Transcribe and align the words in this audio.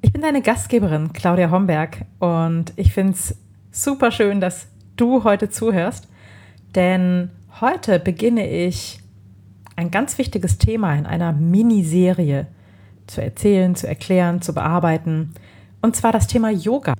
Ich 0.00 0.12
bin 0.12 0.22
deine 0.22 0.42
Gastgeberin 0.42 1.12
Claudia 1.12 1.50
Homberg 1.50 2.04
und 2.20 2.72
ich 2.76 2.92
finde 2.92 3.14
es 3.14 3.34
super 3.72 4.12
schön, 4.12 4.40
dass 4.40 4.68
du 4.96 5.24
heute 5.24 5.50
zuhörst, 5.50 6.08
denn 6.76 7.30
heute 7.60 7.98
beginne 7.98 8.48
ich 8.48 9.00
ein 9.74 9.90
ganz 9.90 10.16
wichtiges 10.16 10.58
Thema 10.58 10.94
in 10.94 11.04
einer 11.04 11.32
Miniserie 11.32 12.46
zu 13.08 13.22
erzählen, 13.22 13.74
zu 13.74 13.88
erklären, 13.88 14.40
zu 14.40 14.54
bearbeiten. 14.54 15.34
Und 15.82 15.96
zwar 15.96 16.12
das 16.12 16.28
Thema 16.28 16.50
Yoga. 16.50 16.94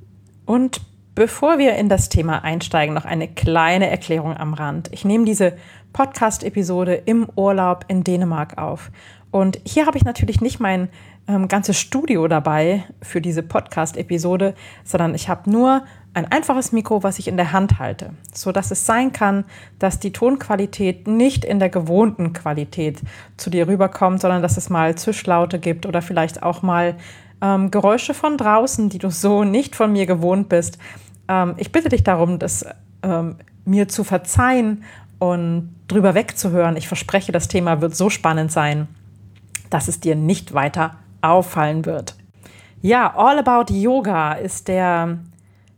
Und 0.44 0.80
bevor 1.14 1.58
wir 1.58 1.76
in 1.76 1.88
das 1.88 2.08
Thema 2.08 2.42
einsteigen, 2.42 2.94
noch 2.94 3.04
eine 3.04 3.28
kleine 3.28 3.88
Erklärung 3.90 4.36
am 4.36 4.54
Rand. 4.54 4.92
Ich 4.92 5.04
nehme 5.04 5.24
diese 5.24 5.54
Podcast-Episode 5.92 6.94
im 6.94 7.28
Urlaub 7.36 7.84
in 7.88 8.02
Dänemark 8.02 8.58
auf. 8.58 8.90
Und 9.30 9.60
hier 9.64 9.86
habe 9.86 9.98
ich 9.98 10.04
natürlich 10.04 10.40
nicht 10.40 10.58
mein 10.58 10.88
ähm, 11.26 11.48
ganzes 11.48 11.78
Studio 11.78 12.26
dabei 12.28 12.84
für 13.02 13.20
diese 13.20 13.42
Podcast-Episode, 13.42 14.54
sondern 14.84 15.14
ich 15.14 15.28
habe 15.28 15.50
nur 15.50 15.82
ein 16.14 16.30
einfaches 16.32 16.72
Mikro, 16.72 17.02
was 17.02 17.18
ich 17.18 17.28
in 17.28 17.36
der 17.36 17.52
Hand 17.52 17.78
halte, 17.78 18.10
so 18.32 18.50
dass 18.50 18.70
es 18.70 18.86
sein 18.86 19.12
kann, 19.12 19.44
dass 19.78 20.00
die 20.00 20.12
Tonqualität 20.12 21.06
nicht 21.06 21.44
in 21.44 21.58
der 21.58 21.68
gewohnten 21.68 22.32
Qualität 22.32 23.02
zu 23.36 23.50
dir 23.50 23.68
rüberkommt, 23.68 24.20
sondern 24.20 24.40
dass 24.42 24.56
es 24.56 24.70
mal 24.70 24.96
Zischlaute 24.96 25.58
gibt 25.58 25.84
oder 25.84 26.00
vielleicht 26.00 26.42
auch 26.42 26.62
mal 26.62 26.96
ähm, 27.42 27.70
Geräusche 27.70 28.14
von 28.14 28.38
draußen, 28.38 28.88
die 28.88 28.98
du 28.98 29.10
so 29.10 29.44
nicht 29.44 29.76
von 29.76 29.92
mir 29.92 30.06
gewohnt 30.06 30.48
bist. 30.48 30.78
Ähm, 31.28 31.54
ich 31.58 31.70
bitte 31.70 31.90
dich 31.90 32.02
darum, 32.02 32.38
das 32.38 32.64
ähm, 33.02 33.36
mir 33.66 33.88
zu 33.88 34.02
verzeihen 34.02 34.84
und 35.18 35.74
drüber 35.88 36.14
wegzuhören. 36.14 36.76
Ich 36.76 36.88
verspreche, 36.88 37.32
das 37.32 37.48
Thema 37.48 37.80
wird 37.80 37.94
so 37.94 38.08
spannend 38.10 38.50
sein, 38.50 38.88
dass 39.70 39.88
es 39.88 40.00
dir 40.00 40.16
nicht 40.16 40.54
weiter 40.54 40.96
auffallen 41.20 41.84
wird. 41.84 42.14
Ja, 42.80 43.14
All 43.16 43.38
About 43.38 43.72
Yoga 43.72 44.34
ist 44.34 44.68
der 44.68 45.18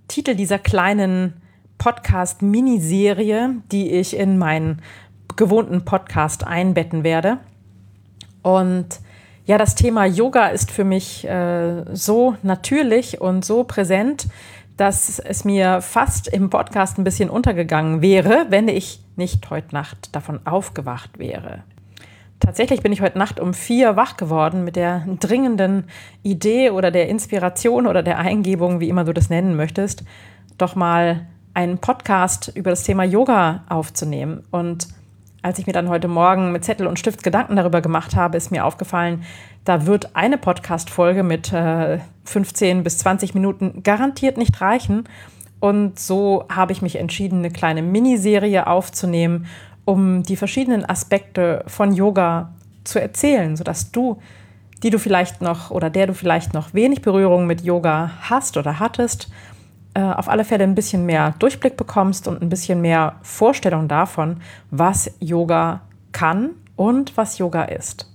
Titel 0.08 0.34
dieser 0.34 0.58
kleinen 0.58 1.41
Podcast-Miniserie, 1.78 3.56
die 3.72 3.91
ich 3.91 4.16
in 4.16 4.36
meinen 4.36 4.83
gewohnten 5.36 5.84
Podcast 5.84 6.46
einbetten 6.46 7.05
werde. 7.05 7.38
Und 8.42 9.00
ja, 9.46 9.56
das 9.56 9.74
Thema 9.74 10.05
Yoga 10.05 10.48
ist 10.48 10.70
für 10.70 10.84
mich 10.84 11.27
äh, 11.27 11.84
so 11.94 12.36
natürlich 12.42 13.20
und 13.20 13.44
so 13.44 13.64
präsent, 13.64 14.28
dass 14.77 15.18
es 15.18 15.44
mir 15.44 15.80
fast 15.80 16.28
im 16.28 16.50
Podcast 16.50 16.98
ein 16.98 17.05
bisschen 17.05 17.30
untergegangen 17.30 18.02
wäre, 18.02 18.46
wenn 18.50 18.68
ich 18.68 19.00
nicht 19.16 19.48
heute 19.50 19.74
Nacht 19.74 20.14
davon 20.14 20.46
aufgewacht 20.46 21.18
wäre. 21.18 21.64
Tatsächlich 22.41 22.83
bin 22.83 22.91
ich 22.91 23.02
heute 23.02 23.19
Nacht 23.19 23.38
um 23.38 23.52
vier 23.52 23.96
wach 23.96 24.16
geworden 24.16 24.64
mit 24.64 24.74
der 24.74 25.05
dringenden 25.20 25.84
Idee 26.22 26.70
oder 26.70 26.91
der 26.91 27.08
Inspiration 27.08 27.86
oder 27.86 28.02
der 28.02 28.19
Eingebung, 28.19 28.80
wie 28.80 28.88
immer 28.88 29.05
du 29.05 29.12
das 29.12 29.28
nennen 29.28 29.56
möchtest, 29.56 30.05
doch 30.56 30.74
mal 30.74 31.27
einen 31.52 31.78
Podcast 31.78 32.51
über 32.55 32.70
das 32.70 32.83
Thema 32.83 33.05
Yoga 33.05 33.64
aufzunehmen. 33.68 34.42
Und 34.51 34.89
als 35.42 35.58
ich 35.58 35.67
mir 35.67 35.74
dann 35.74 35.90
heute 35.90 36.08
Morgen 36.08 36.51
mit 36.51 36.64
Zettel 36.64 36.86
und 36.86 36.98
Stift 36.98 37.23
Gedanken 37.23 37.56
darüber 37.56 37.83
gemacht 37.83 38.17
habe, 38.17 38.39
ist 38.39 38.51
mir 38.51 38.64
aufgefallen, 38.64 39.22
da 39.64 39.84
wird 39.84 40.17
eine 40.17 40.39
Podcast-Folge 40.39 41.22
mit 41.22 41.52
äh, 41.52 41.98
15 42.24 42.83
bis 42.83 42.98
20 42.98 43.34
Minuten 43.34 43.83
garantiert 43.83 44.39
nicht 44.39 44.62
reichen. 44.62 45.05
Und 45.61 45.98
so 46.01 46.46
habe 46.51 46.72
ich 46.72 46.80
mich 46.80 46.96
entschieden, 46.96 47.40
eine 47.40 47.51
kleine 47.51 47.83
Miniserie 47.83 48.67
aufzunehmen 48.67 49.46
um 49.85 50.23
die 50.23 50.36
verschiedenen 50.36 50.89
Aspekte 50.89 51.64
von 51.67 51.92
Yoga 51.92 52.52
zu 52.85 53.01
erzählen, 53.01 53.57
sodass 53.57 53.92
du, 53.92 54.18
die 54.83 54.91
du 54.91 54.98
vielleicht 54.98 55.42
noch 55.42 55.70
oder 55.70 55.91
der 55.91 56.07
du 56.07 56.14
vielleicht 56.14 56.55
noch 56.55 56.74
wenig 56.74 57.02
Berührung 57.02 57.46
mit 57.46 57.63
Yoga 57.63 58.11
hast 58.23 58.57
oder 58.57 58.79
hattest, 58.79 59.30
äh, 59.95 60.01
auf 60.01 60.29
alle 60.29 60.45
Fälle 60.45 60.64
ein 60.64 60.74
bisschen 60.74 61.05
mehr 61.05 61.35
Durchblick 61.39 61.77
bekommst 61.77 62.29
und 62.29 62.40
ein 62.40 62.48
bisschen 62.48 62.80
mehr 62.80 63.17
Vorstellung 63.23 63.89
davon, 63.89 64.40
was 64.70 65.11
Yoga 65.20 65.83
kann 66.13 66.51
und 66.77 67.17
was 67.17 67.39
Yoga 67.39 67.64
ist. 67.64 68.07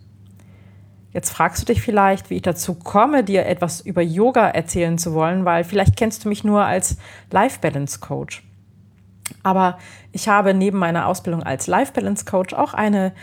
Jetzt 1.13 1.29
fragst 1.29 1.61
du 1.61 1.65
dich 1.65 1.81
vielleicht, 1.81 2.29
wie 2.29 2.35
ich 2.35 2.41
dazu 2.41 2.73
komme, 2.73 3.23
dir 3.23 3.45
etwas 3.45 3.79
über 3.79 4.01
Yoga 4.01 4.49
erzählen 4.49 4.97
zu 4.97 5.13
wollen, 5.13 5.45
weil 5.45 5.63
vielleicht 5.63 5.95
kennst 5.95 6.25
du 6.25 6.29
mich 6.29 6.43
nur 6.43 6.65
als 6.65 6.97
Life 7.31 7.59
Balance 7.61 7.99
Coach. 7.99 8.43
Aber 9.43 9.77
ich 10.11 10.27
habe 10.27 10.53
neben 10.53 10.77
meiner 10.77 11.07
Ausbildung 11.07 11.43
als 11.43 11.67
Life 11.67 11.93
Balance 11.93 12.25
Coach 12.25 12.53
auch 12.53 12.73
eine 12.73 13.13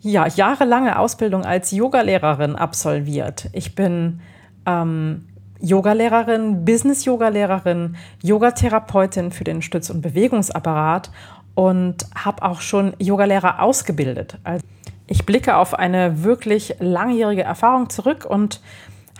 ja, 0.00 0.26
jahrelange 0.26 0.98
Ausbildung 0.98 1.44
als 1.44 1.70
Yogalehrerin 1.70 2.56
absolviert. 2.56 3.48
Ich 3.52 3.74
bin 3.74 4.20
ähm, 4.66 5.26
Yogalehrerin, 5.60 6.64
Business-Yogalehrerin, 6.64 7.96
Yogatherapeutin 8.22 9.30
für 9.30 9.44
den 9.44 9.62
Stütz- 9.62 9.90
und 9.90 10.02
Bewegungsapparat 10.02 11.12
und 11.54 12.04
habe 12.16 12.42
auch 12.42 12.60
schon 12.60 12.94
Yogalehrer 12.98 13.62
ausgebildet. 13.62 14.38
Also 14.42 14.64
ich 15.06 15.24
blicke 15.24 15.56
auf 15.56 15.74
eine 15.74 16.24
wirklich 16.24 16.76
langjährige 16.80 17.42
Erfahrung 17.42 17.90
zurück 17.90 18.26
und 18.28 18.60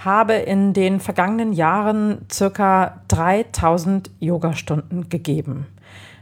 habe 0.05 0.35
in 0.35 0.73
den 0.73 0.99
vergangenen 0.99 1.53
Jahren 1.53 2.27
circa 2.31 3.03
3000 3.09 4.11
Yogastunden 4.19 5.09
gegeben. 5.09 5.67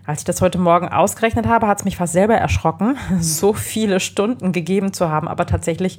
Als 0.07 0.21
ich 0.21 0.25
das 0.25 0.41
heute 0.41 0.59
Morgen 0.59 0.89
ausgerechnet 0.89 1.47
habe, 1.47 1.67
hat 1.67 1.79
es 1.79 1.85
mich 1.85 1.97
fast 1.97 2.13
selber 2.13 2.35
erschrocken, 2.35 2.97
so 3.21 3.53
viele 3.53 4.01
Stunden 4.01 4.53
gegeben 4.53 4.93
zu 4.93 5.09
haben. 5.09 5.29
Aber 5.29 5.47
tatsächlich 5.47 5.99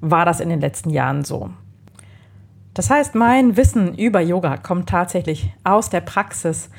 war 0.00 0.24
das 0.24 0.40
in 0.40 0.48
den 0.48 0.60
letzten 0.60 0.90
Jahren 0.90 1.24
so. 1.24 1.50
Das 2.74 2.90
heißt, 2.90 3.14
mein 3.14 3.56
Wissen 3.56 3.96
über 3.96 4.20
Yoga 4.20 4.56
kommt 4.56 4.88
tatsächlich 4.88 5.52
aus 5.64 5.90
der 5.90 6.00
Praxis. 6.00 6.70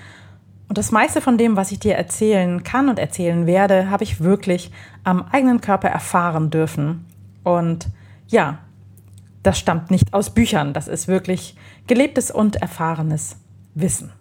Und 0.70 0.78
das 0.78 0.92
meiste 0.92 1.20
von 1.20 1.38
dem, 1.38 1.58
was 1.58 1.72
ich 1.72 1.80
dir 1.80 1.96
erzählen 1.96 2.64
kann 2.64 2.90
und 2.90 3.00
erzählen 3.00 3.46
werde, 3.46 3.90
habe 3.90 4.04
ich 4.04 4.22
wirklich 4.22 4.72
am 5.04 5.24
eigenen 5.32 5.62
Körper 5.62 5.90
erfahren 5.90 6.52
dürfen. 6.52 7.06
Und 7.44 7.88
ja, 8.28 8.60
das 9.44 9.58
stammt 9.58 9.90
nicht 9.90 10.14
aus 10.14 10.30
Büchern, 10.30 10.74
das 10.74 10.88
ist 10.88 11.08
wirklich 11.08 11.56
gelebtes 11.88 12.30
und 12.30 12.58
erfahrenes 12.58 13.38
Wissen. 13.74 14.12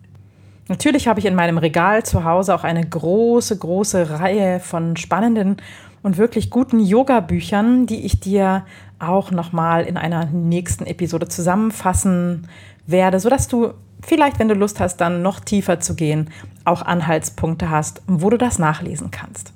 Natürlich 0.69 1.09
habe 1.09 1.19
ich 1.19 1.27
in 1.27 1.35
meinem 1.35 1.59
Regal 1.59 2.05
zu 2.05 2.25
Hause 2.25 2.55
auch 2.55 2.63
eine 2.63 2.87
große, 2.87 3.57
große 3.57 4.21
Reihe 4.21 4.61
von 4.61 4.97
spannenden 4.97 5.57
und 6.03 6.19
wirklich 6.19 6.51
guten 6.51 6.79
Yoga-Büchern, 6.79 7.87
die 7.87 8.05
ich 8.05 8.21
dir 8.21 8.67
auch 8.99 9.31
nochmal 9.31 9.85
in 9.85 9.97
einer 9.97 10.27
nächsten 10.27 10.87
Episode 10.87 11.29
zusammenfassen 11.29 12.49
werde, 12.87 13.19
sodass 13.19 13.49
du 13.49 13.73
vielleicht, 14.05 14.39
wenn 14.39 14.49
du 14.49 14.55
Lust 14.55 14.79
hast, 14.79 14.99
dann 14.99 15.23
noch 15.23 15.41
tiefer 15.41 15.81
zu 15.81 15.95
gehen, 15.95 16.31
auch 16.65 16.83
Anhaltspunkte 16.83 17.71
hast, 17.71 18.03
wo 18.07 18.29
du 18.31 18.37
das 18.37 18.59
nachlesen 18.59 19.11
kannst. 19.11 19.53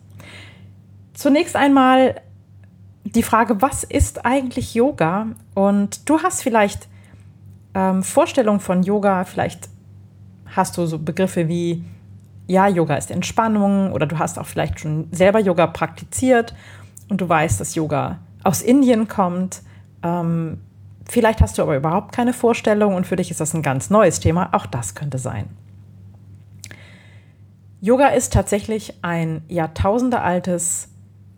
Zunächst 1.13 1.57
einmal 1.57 2.21
die 3.05 3.23
Frage, 3.23 3.61
was 3.61 3.85
ist 3.85 4.25
eigentlich 4.25 4.75
Yoga? 4.75 5.27
Und 5.55 6.09
du 6.09 6.21
hast 6.23 6.43
vielleicht 6.43 6.89
ähm, 7.75 8.03
Vorstellungen 8.03 8.61
von 8.61 8.83
Yoga, 8.83 9.25
vielleicht 9.25 9.69
hast 10.55 10.77
du 10.79 10.87
so 10.87 10.99
Begriffe 10.99 11.49
wie, 11.49 11.85
ja, 12.47 12.69
Yoga 12.69 12.97
ist 12.97 13.11
Entspannung 13.11 13.93
oder 13.93 14.07
du 14.07 14.19
hast 14.19 14.39
auch 14.39 14.47
vielleicht 14.47 14.81
schon 14.81 15.09
selber 15.11 15.41
Yoga 15.41 15.67
praktiziert 15.67 16.55
und 17.09 17.21
du 17.21 17.29
weißt, 17.29 17.61
dass 17.61 17.75
Yoga 17.75 18.19
aus 18.45 18.63
Indien 18.63 19.09
kommt. 19.09 19.63
Ähm, 20.03 20.59
vielleicht 21.09 21.41
hast 21.41 21.59
du 21.59 21.63
aber 21.63 21.77
überhaupt 21.77 22.13
keine 22.13 22.33
Vorstellung 22.33 22.95
und 22.95 23.07
für 23.07 23.17
dich 23.17 23.31
ist 23.31 23.41
das 23.41 23.55
ein 23.55 23.63
ganz 23.63 23.91
neues 23.91 24.21
Thema. 24.21 24.51
Auch 24.53 24.67
das 24.67 24.95
könnte 24.95 25.19
sein. 25.19 25.49
Yoga 27.81 28.09
ist 28.09 28.33
tatsächlich 28.33 28.95
ein 29.03 29.43
jahrtausendealtes 29.49 30.89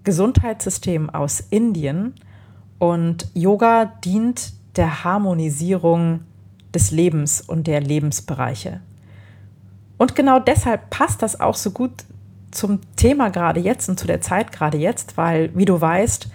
Gesundheitssystem 0.04 1.08
aus 1.08 1.40
Indien 1.40 2.14
und 2.78 3.28
Yoga 3.32 3.86
dient 4.04 4.52
der 4.76 5.04
Harmonisierung 5.04 6.20
des 6.74 6.90
Lebens 6.90 7.40
und 7.40 7.66
der 7.66 7.80
Lebensbereiche. 7.80 8.80
Und 9.96 10.14
genau 10.14 10.38
deshalb 10.38 10.90
passt 10.90 11.22
das 11.22 11.40
auch 11.40 11.54
so 11.54 11.70
gut 11.70 11.92
zum 12.50 12.80
Thema 12.96 13.30
gerade 13.30 13.60
jetzt 13.60 13.88
und 13.88 13.98
zu 13.98 14.06
der 14.06 14.20
Zeit 14.20 14.52
gerade 14.52 14.78
jetzt, 14.78 15.16
weil, 15.16 15.50
wie 15.54 15.64
du 15.64 15.80
weißt, 15.80 16.28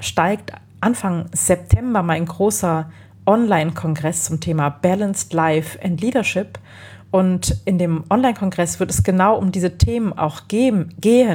steigt 0.00 0.52
Anfang 0.80 1.26
September 1.32 2.02
mein 2.02 2.24
großer 2.24 2.90
Online-Kongress 3.26 4.24
zum 4.24 4.40
Thema 4.40 4.70
Balanced 4.70 5.32
Life 5.32 5.78
and 5.82 6.00
Leadership. 6.00 6.58
Und 7.10 7.56
in 7.64 7.78
dem 7.78 8.04
Online-Kongress 8.10 8.80
wird 8.80 8.90
es 8.90 9.02
genau 9.02 9.36
um 9.36 9.52
diese 9.52 9.78
Themen 9.78 10.12
auch 10.12 10.42
gehen, 10.48 10.94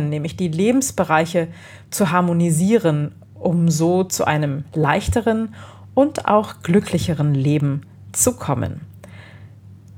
nämlich 0.10 0.38
die 0.38 0.48
Lebensbereiche 0.48 1.48
zu 1.90 2.12
harmonisieren, 2.12 3.14
um 3.36 3.70
so 3.70 4.04
zu 4.04 4.26
einem 4.26 4.66
leichteren 4.74 5.56
und 5.94 6.28
auch 6.28 6.62
glücklicheren 6.64 7.34
Leben 7.34 7.82
zu 8.12 8.34
kommen. 8.34 8.82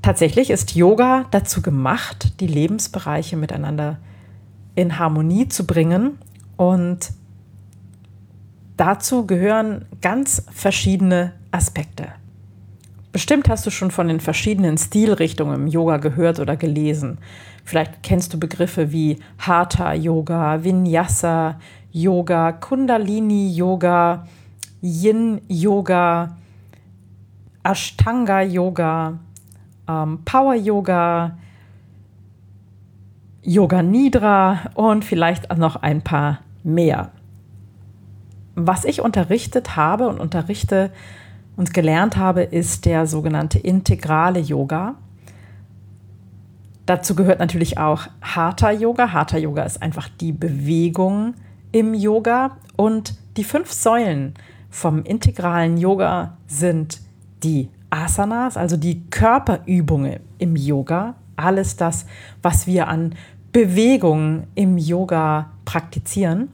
Tatsächlich 0.06 0.52
ist 0.52 0.76
Yoga 0.76 1.26
dazu 1.32 1.64
gemacht, 1.64 2.40
die 2.40 2.46
Lebensbereiche 2.46 3.38
miteinander 3.38 3.98
in 4.76 5.00
Harmonie 5.00 5.48
zu 5.48 5.66
bringen 5.66 6.20
und 6.58 7.10
dazu 8.78 9.26
gehören 9.26 9.86
ganz 10.04 10.46
verschiedene 10.54 11.34
Aspekte. 11.50 12.10
Bestimmt 13.14 13.50
hast 13.50 13.66
du 13.66 13.72
schon 13.72 13.90
von 13.90 14.08
den 14.08 14.20
verschiedenen 14.20 14.78
Stilrichtungen 14.78 15.56
im 15.62 15.68
Yoga 15.68 15.98
gehört 15.98 16.40
oder 16.40 16.56
gelesen. 16.56 17.18
Vielleicht 17.64 18.04
kennst 18.04 18.32
du 18.32 18.40
Begriffe 18.40 18.92
wie 18.92 19.18
Hatha 19.40 19.96
Yoga, 19.96 20.64
Vinyasa 20.64 21.60
Yoga, 21.92 22.52
Kundalini 22.52 23.56
Yoga, 23.56 24.28
Yin 24.84 25.42
Yoga, 25.48 26.38
Ashtanga 27.64 28.44
Yoga, 28.44 29.18
ähm, 29.88 30.20
Power 30.26 30.56
Yoga, 30.56 31.38
Yoga 33.42 33.84
Nidra 33.84 34.72
und 34.74 35.06
vielleicht 35.06 35.56
noch 35.58 35.78
ein 35.78 36.02
paar 36.02 36.40
mehr. 36.64 37.12
Was 38.56 38.86
ich 38.86 39.02
unterrichtet 39.02 39.76
habe 39.76 40.08
und 40.08 40.20
unterrichte, 40.20 40.92
und 41.56 41.74
gelernt 41.74 42.18
habe, 42.18 42.44
ist 42.44 42.86
der 42.86 43.08
sogenannte 43.08 43.60
integrale 43.60 44.40
Yoga. 44.40 44.96
Dazu 46.86 47.16
gehört 47.16 47.40
natürlich 47.40 47.78
auch 47.78 48.08
Hatha 48.22 48.72
Yoga. 48.72 49.12
Hatha 49.12 49.38
Yoga 49.38 49.64
ist 49.64 49.82
einfach 49.82 50.10
die 50.10 50.32
Bewegung 50.32 51.34
im 51.72 51.94
Yoga 51.94 52.58
und 52.76 53.16
die 53.38 53.44
fünf 53.44 53.72
Säulen 53.72 54.36
vom 54.70 55.04
integralen 55.04 55.78
Yoga 55.78 56.38
sind 56.48 57.02
die 57.44 57.70
Asanas, 57.90 58.58
also 58.58 58.78
die 58.78 59.06
Körperübungen 59.10 60.20
im 60.38 60.56
Yoga, 60.56 61.16
alles 61.36 61.76
das, 61.76 62.06
was 62.42 62.68
wir 62.68 62.88
an 62.88 63.16
Bewegungen 63.52 64.48
im 64.56 64.78
Yoga 64.78 65.52
praktizieren. 65.64 66.50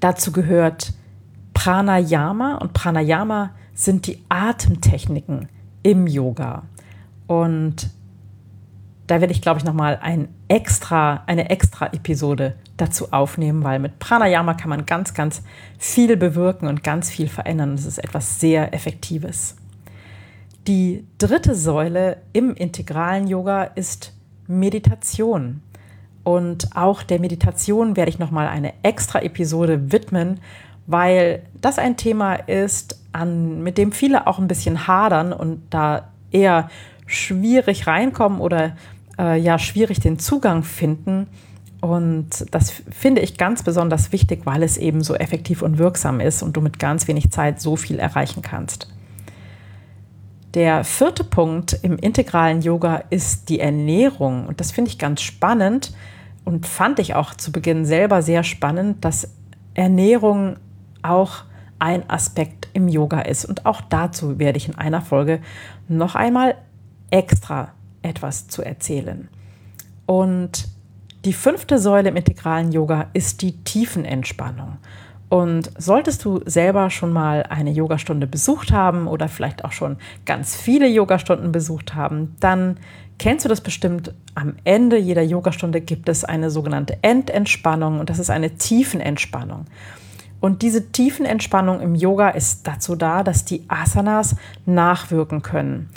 Dazu 0.00 0.32
gehört 0.32 0.92
Pranayama 1.54 2.56
und 2.56 2.72
Pranayama 2.72 3.50
sind 3.74 4.06
die 4.06 4.22
Atemtechniken 4.28 5.48
im 5.82 6.06
Yoga. 6.06 6.64
Und 7.26 7.90
da 9.06 9.20
werde 9.20 9.32
ich, 9.32 9.42
glaube 9.42 9.58
ich, 9.58 9.64
nochmal 9.64 9.98
ein 10.02 10.28
extra, 10.48 11.22
eine 11.26 11.50
extra 11.50 11.86
Episode 11.86 12.56
dazu 12.76 13.12
aufnehmen, 13.12 13.64
weil 13.64 13.78
mit 13.78 13.98
Pranayama 13.98 14.54
kann 14.54 14.70
man 14.70 14.86
ganz, 14.86 15.14
ganz 15.14 15.42
viel 15.78 16.16
bewirken 16.16 16.66
und 16.66 16.82
ganz 16.82 17.10
viel 17.10 17.28
verändern. 17.28 17.76
Das 17.76 17.86
ist 17.86 17.98
etwas 17.98 18.40
sehr 18.40 18.74
Effektives. 18.74 19.56
Die 20.68 21.04
dritte 21.18 21.56
Säule 21.56 22.18
im 22.32 22.54
integralen 22.54 23.26
Yoga 23.26 23.64
ist 23.64 24.12
Meditation. 24.46 25.60
Und 26.22 26.76
auch 26.76 27.02
der 27.02 27.18
Meditation 27.18 27.96
werde 27.96 28.10
ich 28.10 28.20
nochmal 28.20 28.46
eine 28.46 28.72
extra 28.84 29.20
Episode 29.22 29.90
widmen, 29.90 30.38
weil 30.86 31.42
das 31.60 31.78
ein 31.78 31.96
Thema 31.96 32.34
ist, 32.34 33.00
an, 33.12 33.62
mit 33.62 33.76
dem 33.76 33.90
viele 33.90 34.26
auch 34.28 34.38
ein 34.38 34.46
bisschen 34.46 34.86
hadern 34.86 35.32
und 35.32 35.62
da 35.70 36.08
eher 36.30 36.70
schwierig 37.06 37.88
reinkommen 37.88 38.40
oder 38.40 38.76
äh, 39.18 39.38
ja 39.38 39.58
schwierig 39.58 39.98
den 39.98 40.20
Zugang 40.20 40.62
finden. 40.62 41.26
Und 41.80 42.46
das 42.52 42.70
finde 42.70 43.20
ich 43.20 43.36
ganz 43.36 43.64
besonders 43.64 44.12
wichtig, 44.12 44.42
weil 44.44 44.62
es 44.62 44.76
eben 44.76 45.02
so 45.02 45.16
effektiv 45.16 45.62
und 45.62 45.78
wirksam 45.78 46.20
ist 46.20 46.44
und 46.44 46.56
du 46.56 46.60
mit 46.60 46.78
ganz 46.78 47.08
wenig 47.08 47.32
Zeit 47.32 47.60
so 47.60 47.74
viel 47.74 47.98
erreichen 47.98 48.42
kannst. 48.42 48.88
Der 50.54 50.84
vierte 50.84 51.24
Punkt 51.24 51.78
im 51.82 51.96
integralen 51.96 52.60
Yoga 52.60 53.04
ist 53.08 53.48
die 53.48 53.60
Ernährung. 53.60 54.46
Und 54.46 54.60
das 54.60 54.70
finde 54.70 54.90
ich 54.90 54.98
ganz 54.98 55.22
spannend 55.22 55.94
und 56.44 56.66
fand 56.66 56.98
ich 56.98 57.14
auch 57.14 57.34
zu 57.34 57.52
Beginn 57.52 57.86
selber 57.86 58.20
sehr 58.20 58.44
spannend, 58.44 59.04
dass 59.04 59.32
Ernährung 59.74 60.56
auch 61.02 61.44
ein 61.78 62.08
Aspekt 62.10 62.68
im 62.74 62.88
Yoga 62.88 63.22
ist. 63.22 63.44
Und 63.46 63.64
auch 63.64 63.80
dazu 63.80 64.38
werde 64.38 64.58
ich 64.58 64.68
in 64.68 64.76
einer 64.76 65.00
Folge 65.00 65.40
noch 65.88 66.14
einmal 66.14 66.56
extra 67.10 67.72
etwas 68.02 68.48
zu 68.48 68.62
erzählen. 68.62 69.28
Und 70.06 70.68
die 71.24 71.32
fünfte 71.32 71.78
Säule 71.78 72.10
im 72.10 72.16
integralen 72.16 72.72
Yoga 72.72 73.06
ist 73.14 73.42
die 73.42 73.62
Tiefenentspannung. 73.64 74.78
Und 75.32 75.70
solltest 75.78 76.26
du 76.26 76.42
selber 76.44 76.90
schon 76.90 77.10
mal 77.10 77.44
eine 77.44 77.70
Yogastunde 77.70 78.26
besucht 78.26 78.70
haben 78.70 79.06
oder 79.06 79.28
vielleicht 79.28 79.64
auch 79.64 79.72
schon 79.72 79.96
ganz 80.26 80.54
viele 80.54 80.86
Yogastunden 80.86 81.52
besucht 81.52 81.94
haben, 81.94 82.36
dann 82.38 82.76
kennst 83.18 83.46
du 83.46 83.48
das 83.48 83.62
bestimmt. 83.62 84.12
Am 84.34 84.56
Ende 84.64 84.98
jeder 84.98 85.22
Yogastunde 85.22 85.80
gibt 85.80 86.10
es 86.10 86.22
eine 86.22 86.50
sogenannte 86.50 86.98
Endentspannung 87.00 87.98
und 87.98 88.10
das 88.10 88.18
ist 88.18 88.28
eine 88.28 88.58
Tiefenentspannung. 88.58 89.64
Und 90.40 90.60
diese 90.60 90.92
Tiefenentspannung 90.92 91.80
im 91.80 91.94
Yoga 91.94 92.28
ist 92.28 92.66
dazu 92.66 92.94
da, 92.94 93.22
dass 93.22 93.46
die 93.46 93.64
Asanas 93.68 94.36
nachwirken 94.66 95.40
können, 95.40 95.88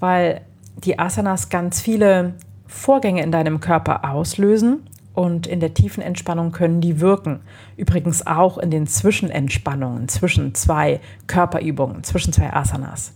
weil 0.00 0.40
die 0.82 0.98
Asanas 0.98 1.50
ganz 1.50 1.82
viele 1.82 2.36
Vorgänge 2.66 3.22
in 3.22 3.32
deinem 3.32 3.60
Körper 3.60 4.10
auslösen 4.10 4.88
und 5.18 5.48
in 5.48 5.58
der 5.58 5.74
tiefen 5.74 6.00
Entspannung 6.00 6.52
können 6.52 6.80
die 6.80 7.00
wirken. 7.00 7.40
Übrigens 7.76 8.24
auch 8.24 8.56
in 8.56 8.70
den 8.70 8.86
Zwischenentspannungen 8.86 10.06
zwischen 10.06 10.54
zwei 10.54 11.00
Körperübungen, 11.26 12.04
zwischen 12.04 12.32
zwei 12.32 12.52
Asanas. 12.52 13.12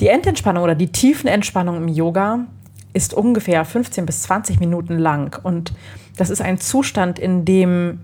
Die 0.00 0.08
Endentspannung 0.08 0.64
oder 0.64 0.74
die 0.74 0.90
Tiefenentspannung 0.90 1.76
im 1.76 1.86
Yoga 1.86 2.46
ist 2.94 3.14
ungefähr 3.14 3.64
15 3.64 4.06
bis 4.06 4.22
20 4.22 4.58
Minuten 4.58 4.98
lang 4.98 5.38
und 5.44 5.72
das 6.16 6.30
ist 6.30 6.42
ein 6.42 6.58
Zustand, 6.58 7.20
in 7.20 7.44
dem 7.44 8.00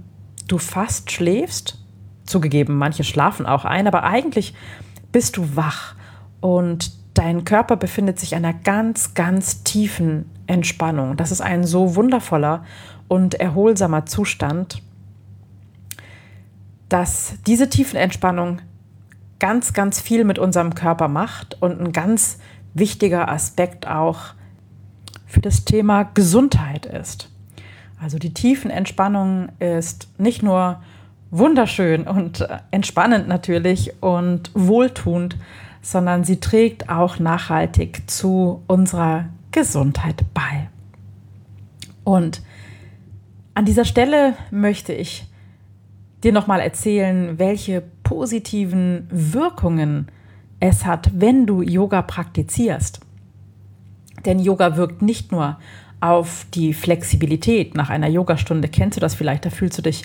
du 0.46 0.58
fast 0.58 1.10
schläfst 1.10 1.78
Zugegeben, 2.26 2.76
manche 2.76 3.02
schlafen 3.02 3.44
auch 3.44 3.64
ein, 3.64 3.88
aber 3.88 4.04
eigentlich 4.04 4.54
bist 5.10 5.36
du 5.36 5.56
wach 5.56 5.96
und 6.40 6.92
dein 7.20 7.44
Körper 7.44 7.76
befindet 7.76 8.18
sich 8.18 8.32
in 8.32 8.38
einer 8.38 8.54
ganz, 8.54 9.12
ganz 9.12 9.62
tiefen 9.62 10.24
Entspannung. 10.46 11.18
Das 11.18 11.30
ist 11.30 11.42
ein 11.42 11.64
so 11.64 11.94
wundervoller 11.94 12.64
und 13.08 13.34
erholsamer 13.34 14.06
Zustand, 14.06 14.82
dass 16.88 17.34
diese 17.46 17.68
tiefen 17.68 17.96
Entspannung 17.98 18.62
ganz, 19.38 19.74
ganz 19.74 20.00
viel 20.00 20.24
mit 20.24 20.38
unserem 20.38 20.74
Körper 20.74 21.08
macht 21.08 21.60
und 21.60 21.78
ein 21.78 21.92
ganz 21.92 22.38
wichtiger 22.72 23.28
Aspekt 23.28 23.86
auch 23.86 24.32
für 25.26 25.42
das 25.42 25.66
Thema 25.66 26.04
Gesundheit 26.14 26.86
ist. 26.86 27.30
Also 28.00 28.18
die 28.18 28.32
tiefen 28.32 28.70
Entspannung 28.70 29.50
ist 29.58 30.08
nicht 30.16 30.42
nur 30.42 30.82
wunderschön 31.30 32.08
und 32.08 32.48
entspannend 32.70 33.28
natürlich 33.28 33.92
und 34.02 34.50
wohltuend, 34.54 35.36
sondern 35.82 36.24
sie 36.24 36.40
trägt 36.40 36.88
auch 36.88 37.18
nachhaltig 37.18 38.10
zu 38.10 38.62
unserer 38.66 39.26
Gesundheit 39.52 40.24
bei. 40.34 40.68
Und 42.04 42.42
an 43.54 43.64
dieser 43.64 43.84
Stelle 43.84 44.34
möchte 44.50 44.92
ich 44.92 45.26
dir 46.22 46.32
nochmal 46.32 46.60
erzählen, 46.60 47.38
welche 47.38 47.82
positiven 48.02 49.06
Wirkungen 49.10 50.08
es 50.60 50.84
hat, 50.84 51.10
wenn 51.14 51.46
du 51.46 51.62
Yoga 51.62 52.02
praktizierst. 52.02 53.00
Denn 54.24 54.38
Yoga 54.38 54.76
wirkt 54.76 55.02
nicht 55.02 55.32
nur 55.32 55.58
auf 56.00 56.46
die 56.54 56.74
Flexibilität. 56.74 57.74
Nach 57.74 57.90
einer 57.90 58.08
Yogastunde 58.08 58.68
kennst 58.68 58.96
du 58.96 59.00
das 59.00 59.14
vielleicht, 59.14 59.44
da 59.44 59.50
fühlst 59.50 59.78
du 59.78 59.82
dich 59.82 60.02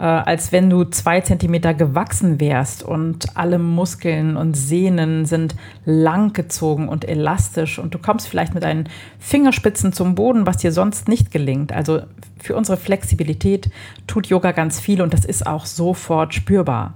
äh, 0.00 0.04
als 0.04 0.50
wenn 0.50 0.70
du 0.70 0.84
zwei 0.84 1.20
Zentimeter 1.20 1.74
gewachsen 1.74 2.40
wärst 2.40 2.82
und 2.82 3.36
alle 3.36 3.58
Muskeln 3.58 4.38
und 4.38 4.54
Sehnen 4.54 5.26
sind 5.26 5.54
langgezogen 5.84 6.88
und 6.88 7.06
elastisch 7.06 7.78
und 7.78 7.92
du 7.92 7.98
kommst 7.98 8.26
vielleicht 8.26 8.54
mit 8.54 8.62
deinen 8.62 8.88
Fingerspitzen 9.18 9.92
zum 9.92 10.14
Boden, 10.14 10.46
was 10.46 10.56
dir 10.56 10.72
sonst 10.72 11.06
nicht 11.06 11.30
gelingt. 11.30 11.74
Also 11.74 12.00
für 12.38 12.56
unsere 12.56 12.78
Flexibilität 12.78 13.68
tut 14.06 14.28
Yoga 14.28 14.52
ganz 14.52 14.80
viel 14.80 15.02
und 15.02 15.12
das 15.12 15.26
ist 15.26 15.46
auch 15.46 15.66
sofort 15.66 16.32
spürbar. 16.32 16.94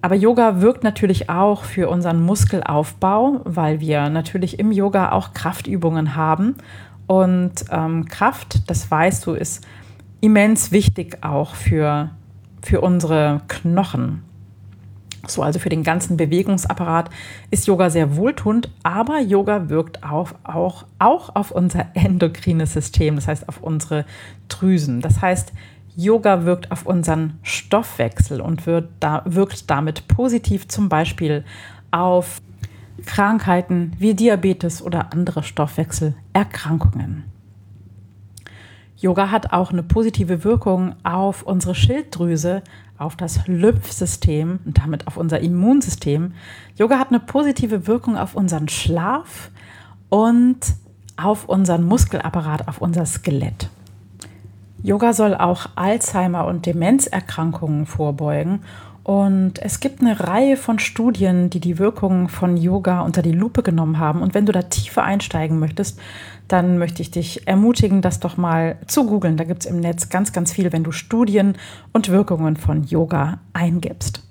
Aber 0.00 0.16
Yoga 0.16 0.60
wirkt 0.60 0.82
natürlich 0.82 1.30
auch 1.30 1.62
für 1.62 1.88
unseren 1.88 2.20
Muskelaufbau, 2.20 3.42
weil 3.44 3.78
wir 3.78 4.08
natürlich 4.10 4.58
im 4.58 4.72
Yoga 4.72 5.12
auch 5.12 5.34
Kraftübungen 5.34 6.16
haben. 6.16 6.56
Und 7.06 7.64
ähm, 7.70 8.06
Kraft, 8.06 8.68
das 8.68 8.90
weißt 8.90 9.24
du, 9.26 9.32
ist 9.32 9.64
immens 10.20 10.72
wichtig 10.72 11.18
auch 11.22 11.54
für, 11.54 12.10
für 12.62 12.80
unsere 12.80 13.42
Knochen. 13.48 14.22
So, 15.26 15.42
also 15.42 15.58
für 15.58 15.68
den 15.68 15.82
ganzen 15.82 16.16
Bewegungsapparat 16.16 17.10
ist 17.50 17.66
Yoga 17.66 17.90
sehr 17.90 18.16
wohltuend, 18.16 18.70
aber 18.82 19.20
Yoga 19.20 19.68
wirkt 19.68 20.02
auf, 20.02 20.34
auch, 20.44 20.86
auch 20.98 21.34
auf 21.34 21.50
unser 21.50 21.86
endokrines 21.94 22.72
System, 22.72 23.16
das 23.16 23.28
heißt 23.28 23.48
auf 23.48 23.62
unsere 23.62 24.04
Drüsen. 24.48 25.00
Das 25.00 25.20
heißt, 25.20 25.52
Yoga 25.96 26.44
wirkt 26.44 26.70
auf 26.70 26.86
unseren 26.86 27.40
Stoffwechsel 27.42 28.40
und 28.40 28.66
wird 28.66 28.88
da, 29.00 29.22
wirkt 29.24 29.68
damit 29.68 30.06
positiv 30.06 30.68
zum 30.68 30.88
Beispiel 30.88 31.44
auf 31.90 32.40
Krankheiten 33.04 33.92
wie 33.98 34.14
Diabetes 34.14 34.80
oder 34.80 35.12
andere 35.12 35.42
Stoffwechselerkrankungen. 35.42 37.24
Yoga 39.00 39.30
hat 39.30 39.52
auch 39.52 39.70
eine 39.70 39.84
positive 39.84 40.42
Wirkung 40.42 40.96
auf 41.04 41.44
unsere 41.44 41.76
Schilddrüse, 41.76 42.62
auf 42.98 43.14
das 43.14 43.46
Lymphsystem 43.46 44.58
und 44.64 44.78
damit 44.78 45.06
auf 45.06 45.16
unser 45.16 45.38
Immunsystem. 45.38 46.34
Yoga 46.76 46.98
hat 46.98 47.10
eine 47.10 47.20
positive 47.20 47.86
Wirkung 47.86 48.16
auf 48.16 48.34
unseren 48.34 48.68
Schlaf 48.68 49.50
und 50.08 50.58
auf 51.16 51.48
unseren 51.48 51.84
Muskelapparat, 51.84 52.66
auf 52.66 52.80
unser 52.80 53.06
Skelett. 53.06 53.68
Yoga 54.82 55.12
soll 55.12 55.34
auch 55.34 55.66
Alzheimer 55.76 56.46
und 56.46 56.66
Demenzerkrankungen 56.66 57.86
vorbeugen 57.86 58.62
und 59.08 59.58
es 59.60 59.80
gibt 59.80 60.02
eine 60.02 60.20
Reihe 60.20 60.58
von 60.58 60.78
Studien, 60.78 61.48
die 61.48 61.60
die 61.60 61.78
Wirkungen 61.78 62.28
von 62.28 62.58
Yoga 62.58 63.00
unter 63.00 63.22
die 63.22 63.32
Lupe 63.32 63.62
genommen 63.62 63.98
haben. 63.98 64.20
Und 64.20 64.34
wenn 64.34 64.44
du 64.44 64.52
da 64.52 64.60
tiefer 64.60 65.02
einsteigen 65.02 65.58
möchtest, 65.58 65.98
dann 66.46 66.76
möchte 66.76 67.00
ich 67.00 67.10
dich 67.10 67.48
ermutigen, 67.48 68.02
das 68.02 68.20
doch 68.20 68.36
mal 68.36 68.76
zu 68.86 69.06
googeln. 69.06 69.38
Da 69.38 69.44
gibt 69.44 69.64
es 69.64 69.70
im 69.70 69.80
Netz 69.80 70.10
ganz, 70.10 70.34
ganz 70.34 70.52
viel, 70.52 70.74
wenn 70.74 70.84
du 70.84 70.92
Studien 70.92 71.56
und 71.94 72.10
Wirkungen 72.10 72.56
von 72.56 72.84
Yoga 72.84 73.40
eingibst. 73.54 74.28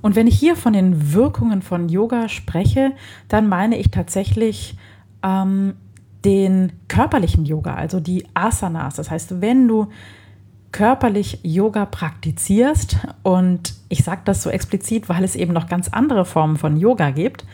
Und 0.00 0.16
wenn 0.16 0.26
ich 0.26 0.38
hier 0.38 0.56
von 0.56 0.72
den 0.72 1.12
Wirkungen 1.12 1.60
von 1.60 1.90
Yoga 1.90 2.30
spreche, 2.30 2.92
dann 3.28 3.46
meine 3.46 3.76
ich 3.76 3.90
tatsächlich 3.90 4.78
ähm, 5.22 5.74
den 6.24 6.72
körperlichen 6.88 7.44
Yoga, 7.44 7.74
also 7.74 8.00
die 8.00 8.24
Asanas. 8.32 8.94
Das 8.94 9.10
heißt, 9.10 9.42
wenn 9.42 9.68
du 9.68 9.88
körperlich 10.76 11.40
Yoga 11.42 11.86
praktizierst, 11.86 12.98
und 13.22 13.72
ich 13.88 14.04
sage 14.04 14.20
das 14.26 14.42
so 14.42 14.50
explizit, 14.50 15.08
weil 15.08 15.24
es 15.24 15.34
eben 15.34 15.54
noch 15.54 15.68
ganz 15.68 15.88
andere 15.88 16.26
Formen 16.26 16.58
von 16.58 16.76
Yoga 16.76 17.12
gibt, 17.12 17.46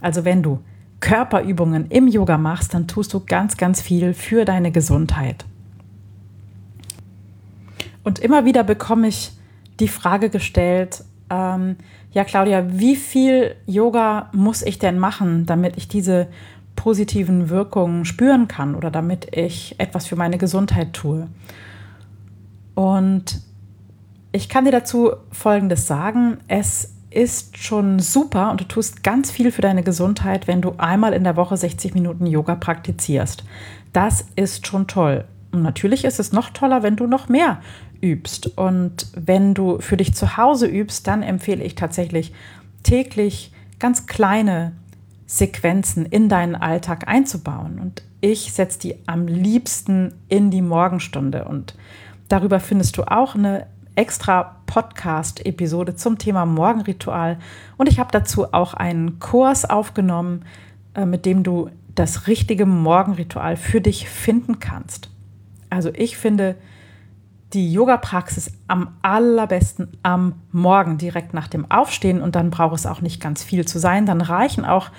also 0.00 0.24
wenn 0.24 0.44
du 0.44 0.60
Körperübungen 1.00 1.88
im 1.88 2.06
Yoga 2.06 2.38
machst, 2.38 2.74
dann 2.74 2.86
tust 2.86 3.12
du 3.12 3.24
ganz, 3.26 3.56
ganz 3.56 3.82
viel 3.82 4.14
für 4.14 4.44
deine 4.44 4.70
Gesundheit. 4.70 5.44
Und 8.04 8.20
immer 8.20 8.44
wieder 8.44 8.62
bekomme 8.62 9.08
ich 9.08 9.32
die 9.80 9.88
Frage 9.88 10.30
gestellt, 10.30 11.02
ähm, 11.30 11.78
ja 12.12 12.22
Claudia, 12.22 12.64
wie 12.68 12.94
viel 12.94 13.56
Yoga 13.66 14.30
muss 14.32 14.62
ich 14.62 14.78
denn 14.78 15.00
machen, 15.00 15.46
damit 15.46 15.76
ich 15.78 15.88
diese 15.88 16.28
positiven 16.76 17.48
Wirkungen 17.48 18.04
spüren 18.04 18.46
kann 18.46 18.76
oder 18.76 18.92
damit 18.92 19.36
ich 19.36 19.74
etwas 19.78 20.06
für 20.06 20.14
meine 20.14 20.38
Gesundheit 20.38 20.92
tue? 20.92 21.26
Und 22.78 23.40
ich 24.30 24.48
kann 24.48 24.64
dir 24.64 24.70
dazu 24.70 25.10
Folgendes 25.32 25.88
sagen. 25.88 26.38
Es 26.46 26.94
ist 27.10 27.58
schon 27.58 27.98
super 27.98 28.52
und 28.52 28.60
du 28.60 28.68
tust 28.68 29.02
ganz 29.02 29.32
viel 29.32 29.50
für 29.50 29.62
deine 29.62 29.82
Gesundheit, 29.82 30.46
wenn 30.46 30.62
du 30.62 30.74
einmal 30.78 31.12
in 31.12 31.24
der 31.24 31.34
Woche 31.34 31.56
60 31.56 31.94
Minuten 31.94 32.24
Yoga 32.24 32.54
praktizierst. 32.54 33.42
Das 33.92 34.26
ist 34.36 34.68
schon 34.68 34.86
toll. 34.86 35.24
Und 35.50 35.62
natürlich 35.62 36.04
ist 36.04 36.20
es 36.20 36.30
noch 36.30 36.50
toller, 36.50 36.84
wenn 36.84 36.94
du 36.94 37.08
noch 37.08 37.28
mehr 37.28 37.60
übst. 38.00 38.56
Und 38.56 39.08
wenn 39.16 39.54
du 39.54 39.80
für 39.80 39.96
dich 39.96 40.14
zu 40.14 40.36
Hause 40.36 40.68
übst, 40.68 41.08
dann 41.08 41.24
empfehle 41.24 41.64
ich 41.64 41.74
tatsächlich 41.74 42.32
täglich 42.84 43.52
ganz 43.80 44.06
kleine 44.06 44.70
Sequenzen 45.26 46.06
in 46.06 46.28
deinen 46.28 46.54
Alltag 46.54 47.08
einzubauen. 47.08 47.80
Und 47.80 48.04
ich 48.20 48.52
setze 48.52 48.78
die 48.78 48.94
am 49.06 49.26
liebsten 49.26 50.14
in 50.28 50.52
die 50.52 50.62
Morgenstunde. 50.62 51.44
Und 51.46 51.74
Darüber 52.28 52.60
findest 52.60 52.96
du 52.96 53.04
auch 53.04 53.34
eine 53.34 53.66
extra 53.98 54.60
Podcast-Episode 54.66 55.96
zum 55.96 56.18
Thema 56.18 56.46
Morgenritual. 56.46 57.38
Und 57.76 57.88
ich 57.88 57.98
habe 57.98 58.10
dazu 58.12 58.52
auch 58.52 58.74
einen 58.74 59.18
Kurs 59.18 59.68
aufgenommen, 59.68 60.44
äh, 60.94 61.04
mit 61.04 61.26
dem 61.26 61.42
du 61.42 61.70
das 61.94 62.28
richtige 62.28 62.64
Morgenritual 62.64 63.56
für 63.56 63.80
dich 63.80 64.08
finden 64.08 64.60
kannst. 64.60 65.10
Also 65.68 65.90
ich 65.94 66.16
finde 66.16 66.54
die 67.54 67.72
Yoga-Praxis 67.72 68.52
am 68.68 68.96
allerbesten 69.02 69.88
am 70.02 70.34
Morgen, 70.52 70.98
direkt 70.98 71.34
nach 71.34 71.48
dem 71.48 71.70
Aufstehen. 71.70 72.20
Und 72.20 72.36
dann 72.36 72.50
braucht 72.50 72.76
es 72.76 72.86
auch 72.86 73.00
nicht 73.00 73.20
ganz 73.20 73.42
viel 73.42 73.66
zu 73.66 73.78
sein. 73.78 74.06
Dann 74.06 74.20
reichen 74.20 74.64
auch, 74.64 74.90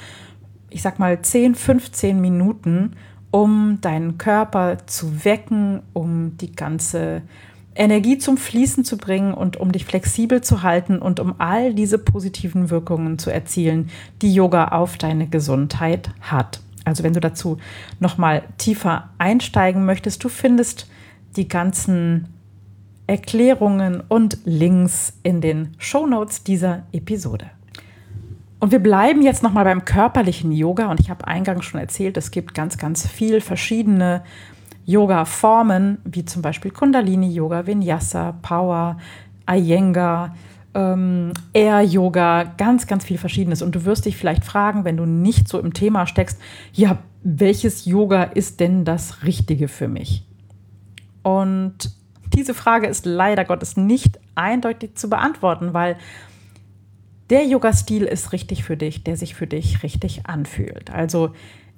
ich 0.69 0.81
sag 0.81 0.99
mal, 0.99 1.21
10, 1.21 1.55
15 1.55 2.19
Minuten, 2.19 2.95
um 3.31 3.79
deinen 3.81 4.17
Körper 4.17 4.77
zu 4.87 5.23
wecken, 5.23 5.81
um 5.93 6.37
die 6.37 6.51
ganze 6.51 7.21
Energie 7.75 8.17
zum 8.17 8.37
Fließen 8.37 8.83
zu 8.83 8.97
bringen 8.97 9.33
und 9.33 9.57
um 9.57 9.71
dich 9.71 9.85
flexibel 9.85 10.41
zu 10.41 10.63
halten 10.63 10.99
und 10.99 11.19
um 11.19 11.35
all 11.37 11.73
diese 11.73 11.97
positiven 11.97 12.69
Wirkungen 12.69 13.19
zu 13.19 13.29
erzielen, 13.29 13.89
die 14.21 14.33
Yoga 14.33 14.69
auf 14.69 14.97
deine 14.97 15.27
Gesundheit 15.27 16.09
hat. 16.19 16.59
Also 16.83 17.03
wenn 17.03 17.13
du 17.13 17.19
dazu 17.19 17.57
noch 17.99 18.17
mal 18.17 18.43
tiefer 18.57 19.09
einsteigen 19.17 19.85
möchtest, 19.85 20.23
du 20.23 20.29
findest 20.29 20.87
die 21.35 21.47
ganzen 21.47 22.27
Erklärungen 23.07 24.01
und 24.07 24.39
Links 24.45 25.13
in 25.23 25.39
den 25.41 25.75
Show 25.77 26.05
Notes 26.05 26.43
dieser 26.43 26.83
Episode. 26.91 27.51
Und 28.59 28.71
wir 28.71 28.79
bleiben 28.79 29.21
jetzt 29.21 29.41
nochmal 29.41 29.63
beim 29.63 29.85
körperlichen 29.85 30.51
Yoga. 30.51 30.91
Und 30.91 30.99
ich 30.99 31.09
habe 31.09 31.25
eingangs 31.27 31.65
schon 31.65 31.79
erzählt, 31.79 32.17
es 32.17 32.31
gibt 32.31 32.53
ganz, 32.53 32.77
ganz 32.77 33.07
viel 33.07 33.41
verschiedene 33.41 34.23
Yoga-Formen, 34.85 35.99
wie 36.03 36.25
zum 36.25 36.41
Beispiel 36.41 36.71
Kundalini-Yoga, 36.71 37.67
Vinyasa, 37.67 38.33
Power, 38.41 38.97
Iyengar, 39.49 40.35
ähm, 40.73 41.31
Air-Yoga, 41.53 42.43
ganz, 42.57 42.85
ganz 42.85 43.05
viel 43.05 43.17
Verschiedenes. 43.17 43.61
Und 43.61 43.75
du 43.75 43.85
wirst 43.85 44.05
dich 44.05 44.17
vielleicht 44.17 44.43
fragen, 44.43 44.83
wenn 44.83 44.97
du 44.97 45.05
nicht 45.05 45.47
so 45.47 45.59
im 45.59 45.73
Thema 45.73 46.05
steckst, 46.05 46.39
ja, 46.73 46.97
welches 47.23 47.85
Yoga 47.85 48.23
ist 48.23 48.59
denn 48.59 48.83
das 48.83 49.23
Richtige 49.23 49.67
für 49.67 49.87
mich? 49.87 50.25
Und 51.21 51.91
diese 52.33 52.53
Frage 52.53 52.87
ist 52.87 53.05
leider 53.05 53.45
Gottes 53.45 53.77
nicht 53.77 54.19
eindeutig 54.35 54.95
zu 54.95 55.09
beantworten, 55.09 55.73
weil 55.73 55.97
der 57.29 57.45
Yoga-Stil 57.45 58.03
ist 58.03 58.31
richtig 58.33 58.63
für 58.63 58.77
dich, 58.77 59.03
der 59.03 59.17
sich 59.17 59.35
für 59.35 59.47
dich 59.47 59.83
richtig 59.83 60.25
anfühlt. 60.25 60.91
Also 60.91 61.31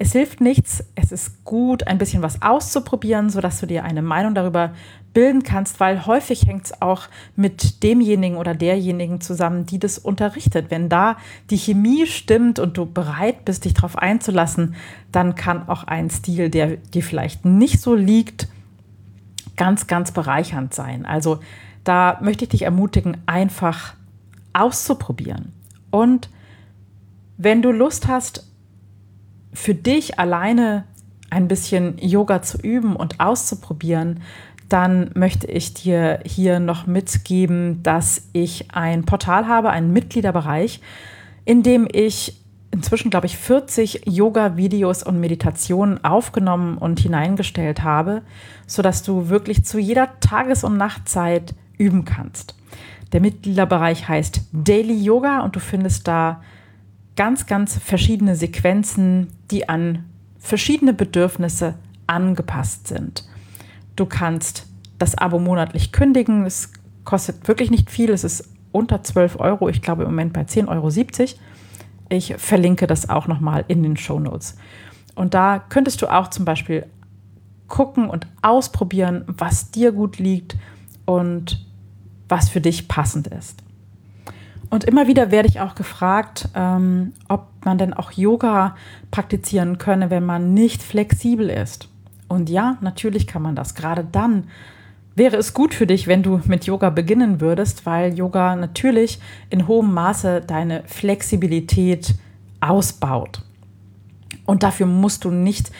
es 0.03 0.13
hilft 0.13 0.41
nichts, 0.41 0.83
es 0.95 1.11
ist 1.11 1.43
gut, 1.45 1.85
ein 1.85 1.99
bisschen 1.99 2.23
was 2.23 2.41
auszuprobieren, 2.41 3.29
sodass 3.29 3.59
du 3.59 3.67
dir 3.67 3.83
eine 3.83 4.01
Meinung 4.01 4.33
darüber 4.33 4.73
bilden 5.13 5.43
kannst, 5.43 5.79
weil 5.79 6.07
häufig 6.07 6.47
hängt 6.47 6.65
es 6.65 6.81
auch 6.81 7.03
mit 7.35 7.83
demjenigen 7.83 8.37
oder 8.37 8.55
derjenigen 8.55 9.21
zusammen, 9.21 9.67
die 9.67 9.77
das 9.77 9.99
unterrichtet. 9.99 10.71
Wenn 10.71 10.89
da 10.89 11.17
die 11.51 11.57
Chemie 11.57 12.07
stimmt 12.07 12.57
und 12.57 12.77
du 12.77 12.87
bereit 12.87 13.45
bist, 13.45 13.65
dich 13.65 13.75
darauf 13.75 13.95
einzulassen, 13.95 14.73
dann 15.11 15.35
kann 15.35 15.69
auch 15.69 15.83
ein 15.83 16.09
Stil, 16.09 16.49
der 16.49 16.77
dir 16.77 17.03
vielleicht 17.03 17.45
nicht 17.45 17.79
so 17.79 17.93
liegt, 17.93 18.47
ganz, 19.55 19.85
ganz 19.85 20.11
bereichernd 20.11 20.73
sein. 20.73 21.05
Also 21.05 21.41
da 21.83 22.17
möchte 22.21 22.45
ich 22.45 22.49
dich 22.49 22.61
ermutigen, 22.63 23.17
einfach 23.27 23.93
auszuprobieren. 24.53 25.53
Und 25.89 26.29
wenn 27.37 27.61
du 27.61 27.71
Lust 27.71 28.07
hast, 28.07 28.47
für 29.53 29.75
dich 29.75 30.19
alleine 30.19 30.85
ein 31.29 31.47
bisschen 31.47 31.97
Yoga 31.97 32.41
zu 32.41 32.57
üben 32.57 32.95
und 32.95 33.19
auszuprobieren, 33.19 34.21
dann 34.69 35.11
möchte 35.15 35.47
ich 35.47 35.73
dir 35.73 36.19
hier 36.25 36.59
noch 36.59 36.87
mitgeben, 36.87 37.83
dass 37.83 38.29
ich 38.31 38.73
ein 38.73 39.03
Portal 39.03 39.47
habe, 39.47 39.69
einen 39.69 39.91
Mitgliederbereich, 39.91 40.81
in 41.43 41.63
dem 41.63 41.87
ich 41.91 42.41
inzwischen, 42.71 43.09
glaube 43.09 43.25
ich, 43.25 43.37
40 43.37 44.03
Yoga-Videos 44.05 45.03
und 45.03 45.19
Meditationen 45.19 46.03
aufgenommen 46.05 46.77
und 46.77 47.01
hineingestellt 47.01 47.83
habe, 47.83 48.21
sodass 48.65 49.03
du 49.03 49.27
wirklich 49.27 49.65
zu 49.65 49.77
jeder 49.77 50.19
Tages- 50.21 50.63
und 50.63 50.77
Nachtzeit 50.77 51.53
üben 51.77 52.05
kannst. 52.05 52.55
Der 53.11 53.21
Mitgliederbereich 53.21 54.07
heißt 54.07 54.41
Daily 54.53 54.97
Yoga 55.01 55.41
und 55.41 55.55
du 55.55 55.59
findest 55.59 56.07
da 56.07 56.41
ganz, 57.15 57.45
ganz 57.45 57.77
verschiedene 57.77 58.35
Sequenzen, 58.35 59.27
die 59.51 59.67
an 59.67 60.05
verschiedene 60.39 60.93
Bedürfnisse 60.93 61.75
angepasst 62.07 62.87
sind. 62.87 63.27
Du 63.95 64.05
kannst 64.05 64.67
das 64.97 65.17
Abo 65.17 65.39
monatlich 65.39 65.91
kündigen. 65.91 66.45
Es 66.45 66.71
kostet 67.03 67.47
wirklich 67.47 67.69
nicht 67.69 67.91
viel. 67.91 68.11
Es 68.11 68.23
ist 68.23 68.49
unter 68.71 69.03
12 69.03 69.39
Euro. 69.39 69.67
Ich 69.69 69.81
glaube 69.81 70.03
im 70.03 70.09
Moment 70.09 70.33
bei 70.33 70.41
10,70 70.41 70.67
Euro. 70.69 71.39
Ich 72.09 72.35
verlinke 72.37 72.87
das 72.87 73.09
auch 73.09 73.27
nochmal 73.27 73.65
in 73.67 73.83
den 73.83 73.97
Show 73.97 74.19
Notes. 74.19 74.57
Und 75.15 75.33
da 75.33 75.59
könntest 75.59 76.01
du 76.01 76.07
auch 76.07 76.29
zum 76.29 76.45
Beispiel 76.45 76.85
gucken 77.67 78.09
und 78.09 78.27
ausprobieren, 78.41 79.23
was 79.27 79.71
dir 79.71 79.91
gut 79.91 80.17
liegt 80.19 80.57
und 81.05 81.65
was 82.31 82.49
für 82.49 82.61
dich 82.61 82.87
passend 82.87 83.27
ist. 83.27 83.61
Und 84.71 84.85
immer 84.85 85.07
wieder 85.07 85.31
werde 85.31 85.49
ich 85.49 85.59
auch 85.59 85.75
gefragt, 85.75 86.47
ähm, 86.55 87.11
ob 87.27 87.47
man 87.65 87.77
denn 87.77 87.93
auch 87.93 88.13
Yoga 88.13 88.75
praktizieren 89.11 89.77
könne, 89.77 90.09
wenn 90.09 90.25
man 90.25 90.53
nicht 90.53 90.81
flexibel 90.81 91.49
ist. 91.49 91.89
Und 92.29 92.49
ja, 92.49 92.77
natürlich 92.79 93.27
kann 93.27 93.41
man 93.41 93.55
das. 93.55 93.75
Gerade 93.75 94.07
dann 94.09 94.45
wäre 95.13 95.35
es 95.35 95.53
gut 95.53 95.73
für 95.73 95.85
dich, 95.85 96.07
wenn 96.07 96.23
du 96.23 96.39
mit 96.45 96.65
Yoga 96.65 96.89
beginnen 96.89 97.41
würdest, 97.41 97.85
weil 97.85 98.17
Yoga 98.17 98.55
natürlich 98.55 99.19
in 99.49 99.67
hohem 99.67 99.93
Maße 99.93 100.39
deine 100.39 100.83
Flexibilität 100.85 102.15
ausbaut. 102.61 103.43
Und 104.45 104.63
dafür 104.63 104.85
musst 104.85 105.25
du 105.25 105.31
nicht 105.31 105.71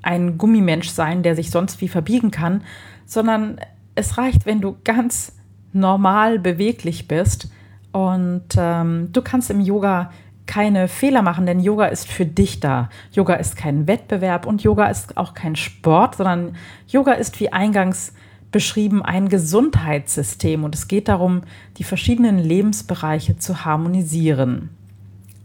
ein 0.00 0.38
Gummimensch 0.38 0.88
sein, 0.88 1.22
der 1.22 1.36
sich 1.36 1.50
sonst 1.50 1.82
wie 1.82 1.88
verbiegen 1.88 2.30
kann, 2.30 2.62
sondern 3.04 3.60
es 3.94 4.16
reicht, 4.16 4.46
wenn 4.46 4.62
du 4.62 4.76
ganz 4.84 5.32
normal 5.72 6.38
beweglich 6.38 7.08
bist 7.08 7.50
und 7.92 8.44
ähm, 8.56 9.08
du 9.12 9.22
kannst 9.22 9.50
im 9.50 9.60
Yoga 9.60 10.10
keine 10.46 10.88
Fehler 10.88 11.22
machen, 11.22 11.44
denn 11.44 11.60
Yoga 11.60 11.86
ist 11.86 12.08
für 12.08 12.24
dich 12.24 12.58
da. 12.58 12.88
Yoga 13.12 13.34
ist 13.34 13.56
kein 13.56 13.86
Wettbewerb 13.86 14.46
und 14.46 14.62
Yoga 14.62 14.86
ist 14.86 15.16
auch 15.16 15.34
kein 15.34 15.56
Sport, 15.56 16.16
sondern 16.16 16.56
Yoga 16.86 17.12
ist 17.12 17.38
wie 17.38 17.52
eingangs 17.52 18.14
beschrieben 18.50 19.02
ein 19.02 19.28
Gesundheitssystem 19.28 20.64
und 20.64 20.74
es 20.74 20.88
geht 20.88 21.08
darum, 21.08 21.42
die 21.76 21.84
verschiedenen 21.84 22.38
Lebensbereiche 22.38 23.36
zu 23.36 23.64
harmonisieren. 23.64 24.70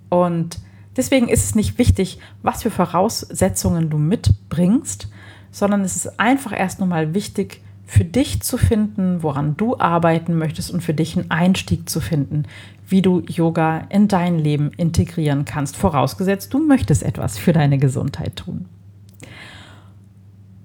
Und 0.09 0.59
deswegen 0.95 1.27
ist 1.27 1.43
es 1.43 1.55
nicht 1.55 1.77
wichtig, 1.77 2.19
was 2.41 2.63
für 2.63 2.71
Voraussetzungen 2.71 3.89
du 3.89 3.97
mitbringst, 3.97 5.09
sondern 5.51 5.81
es 5.81 5.97
ist 5.97 6.19
einfach 6.19 6.57
erst 6.57 6.79
nochmal 6.79 7.13
wichtig, 7.13 7.61
für 7.93 8.05
dich 8.05 8.41
zu 8.41 8.57
finden, 8.57 9.21
woran 9.21 9.55
du 9.55 9.77
arbeiten 9.77 10.35
möchtest 10.35 10.71
und 10.71 10.81
für 10.81 10.95
dich 10.95 11.15
einen 11.15 11.29
Einstieg 11.29 11.88
zu 11.88 12.01
finden, 12.01 12.45
wie 12.88 13.03
du 13.03 13.19
Yoga 13.27 13.85
in 13.89 14.07
dein 14.07 14.39
Leben 14.39 14.71
integrieren 14.77 15.45
kannst, 15.45 15.77
vorausgesetzt, 15.77 16.51
du 16.55 16.65
möchtest 16.65 17.03
etwas 17.03 17.38
für 17.38 17.53
deine 17.53 17.77
Gesundheit 17.77 18.35
tun. 18.35 18.65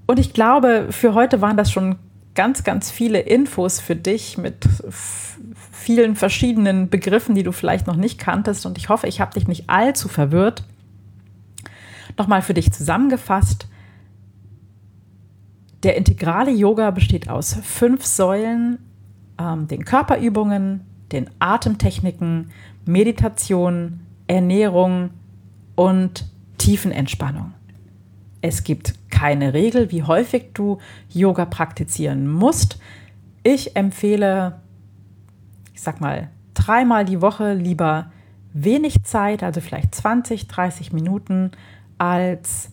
Und 0.07 0.19
ich 0.19 0.33
glaube, 0.33 0.87
für 0.89 1.13
heute 1.13 1.43
waren 1.43 1.59
das 1.59 1.71
schon 1.71 1.97
ganz, 2.35 2.65
ganz 2.65 2.91
viele 2.91 3.21
Infos 3.21 3.79
für 3.79 3.95
dich 3.95 4.39
mit 4.39 4.67
vielen 5.71 6.17
verschiedenen 6.17 6.89
Begriffen, 6.89 7.35
die 7.35 7.43
du 7.43 7.53
vielleicht 7.53 7.87
noch 7.87 7.97
nicht 7.97 8.19
kanntest. 8.19 8.65
Und 8.65 8.79
ich 8.79 8.89
hoffe, 8.89 9.07
ich 9.07 9.21
habe 9.21 9.35
dich 9.35 9.47
nicht 9.47 9.69
allzu 9.69 10.09
verwirrt. 10.09 10.65
Nochmal 12.17 12.41
für 12.41 12.55
dich 12.55 12.73
zusammengefasst. 12.73 13.69
Der 15.83 15.97
integrale 15.97 16.51
Yoga 16.51 16.91
besteht 16.91 17.29
aus 17.31 17.55
fünf 17.63 18.05
Säulen, 18.05 18.79
ähm, 19.39 19.69
den 19.69 19.85
Körperübungen, 19.85 20.81
den 21.13 21.31
Atemtechniken, 21.39 22.51
Meditation, 22.85 24.01
Ernährung 24.27 25.11
und 25.77 26.27
Tiefenentspannung. 26.59 27.53
Es 28.41 28.65
gibt 28.65 28.95
keine 29.11 29.55
Regel, 29.55 29.91
wie 29.91 30.03
häufig 30.03 30.53
du 30.55 30.79
Yoga 31.09 31.45
praktizieren 31.45 32.29
musst. 32.29 32.79
Ich 33.43 33.77
empfehle, 33.77 34.61
ich 35.75 35.81
sag 35.81 36.01
mal, 36.01 36.29
dreimal 36.55 37.05
die 37.05 37.23
Woche 37.23 37.55
lieber 37.55 38.11
wenig 38.53 39.05
Zeit, 39.05 39.43
also 39.43 39.61
vielleicht 39.61 39.95
20, 39.95 40.49
30 40.49 40.93
Minuten, 40.93 41.53
als 41.99 42.71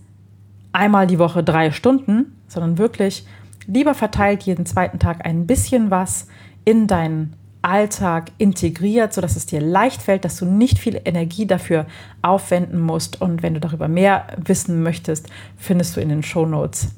einmal 0.72 1.08
die 1.08 1.20
Woche 1.20 1.44
drei 1.44 1.72
Stunden, 1.72 2.35
sondern 2.48 2.78
wirklich 2.78 3.26
lieber 3.68 3.94
verteilt 3.94 4.44
jeden 4.44 4.66
zweiten 4.66 5.00
Tag 5.00 5.26
ein 5.26 5.48
bisschen 5.48 5.92
was 5.92 6.28
in 6.66 6.88
deinen 6.88 7.36
Alltag 7.62 8.32
integriert, 8.38 9.12
sodass 9.14 9.36
es 9.36 9.48
dir 9.48 9.60
leicht 9.60 10.02
fällt, 10.02 10.24
dass 10.24 10.38
du 10.38 10.46
nicht 10.46 10.78
viel 10.78 11.02
Energie 11.04 11.48
dafür 11.48 11.88
aufwenden 12.22 12.80
musst. 12.80 13.22
Und 13.22 13.42
wenn 13.42 13.56
du 13.56 13.60
darüber 13.60 13.88
mehr 13.88 14.28
wissen 14.38 14.84
möchtest, 14.84 15.30
findest 15.58 15.96
du 15.96 16.02
in 16.02 16.10
den 16.10 16.22
Show 16.22 16.46
Notes 16.46 16.90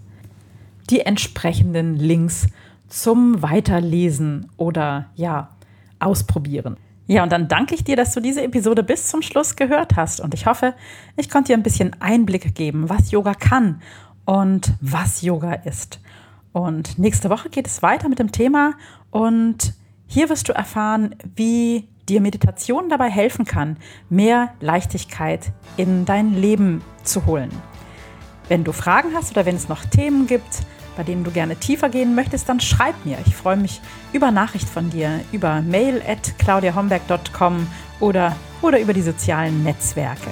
die 0.89 1.01
entsprechenden 1.01 1.95
Links 1.95 2.47
zum 2.89 3.41
Weiterlesen 3.41 4.49
oder 4.57 5.09
ja, 5.15 5.55
ausprobieren. 5.99 6.77
Ja, 7.07 7.23
und 7.23 7.31
dann 7.31 7.47
danke 7.47 7.73
ich 7.73 7.85
dir, 7.85 7.95
dass 7.95 8.13
du 8.13 8.19
diese 8.19 8.43
Episode 8.43 8.83
bis 8.83 9.07
zum 9.07 9.21
Schluss 9.21 9.55
gehört 9.55 9.95
hast. 9.95 10.19
Und 10.19 10.33
ich 10.33 10.45
hoffe, 10.45 10.73
ich 11.15 11.29
konnte 11.29 11.53
dir 11.53 11.57
ein 11.57 11.63
bisschen 11.63 11.95
Einblick 12.01 12.53
geben, 12.55 12.89
was 12.89 13.11
Yoga 13.11 13.33
kann 13.33 13.81
und 14.27 14.73
was 14.81 15.21
Yoga 15.21 15.53
ist. 15.53 15.99
Und 16.51 16.99
nächste 16.99 17.29
Woche 17.29 17.49
geht 17.49 17.65
es 17.65 17.81
weiter 17.81 18.09
mit 18.09 18.19
dem 18.19 18.31
Thema 18.31 18.73
und 19.09 19.73
hier 20.05 20.29
wirst 20.29 20.49
du 20.49 20.53
erfahren, 20.53 21.15
wie 21.35 21.87
dir 22.09 22.21
Meditation 22.21 22.89
dabei 22.89 23.09
helfen 23.09 23.45
kann, 23.45 23.77
mehr 24.09 24.53
Leichtigkeit 24.59 25.51
in 25.77 26.05
dein 26.05 26.33
Leben 26.33 26.81
zu 27.03 27.25
holen. 27.25 27.49
Wenn 28.49 28.63
du 28.63 28.73
Fragen 28.73 29.09
hast 29.15 29.31
oder 29.31 29.45
wenn 29.45 29.55
es 29.55 29.69
noch 29.69 29.85
Themen 29.85 30.27
gibt, 30.27 30.61
bei 30.97 31.03
denen 31.03 31.23
du 31.23 31.31
gerne 31.31 31.55
tiefer 31.55 31.89
gehen 31.89 32.13
möchtest, 32.13 32.49
dann 32.49 32.59
schreib 32.59 32.95
mir. 33.05 33.17
Ich 33.25 33.35
freue 33.35 33.57
mich 33.57 33.81
über 34.11 34.31
Nachricht 34.31 34.67
von 34.67 34.89
dir, 34.89 35.21
über 35.31 35.61
mail 35.61 36.01
at 36.05 36.37
claudiahomberg.com 36.37 37.67
oder, 38.01 38.35
oder 38.61 38.79
über 38.79 38.93
die 38.93 39.03
sozialen 39.03 39.63
Netzwerke. 39.63 40.31